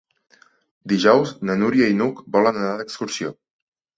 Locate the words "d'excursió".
2.81-3.35